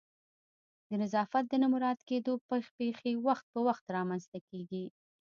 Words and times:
د 0.89 0.91
نظافت 1.01 1.43
د 1.49 1.53
نه 1.61 1.67
مراعت 1.73 1.99
کېدو 2.09 2.33
پیښې 2.79 3.13
وخت 3.27 3.45
په 3.53 3.59
وخت 3.67 3.85
رامنځته 3.97 4.37
کیږي 4.49 4.85